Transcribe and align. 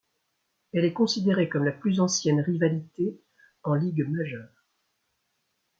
Elle 0.73 0.85
est 0.85 0.93
considérée 0.93 1.47
comme 1.47 1.63
la 1.63 1.71
plus 1.71 1.99
ancienne 1.99 2.39
rivalité 2.41 3.21
en 3.61 3.75
Ligue 3.75 4.09
majeure. 4.09 4.65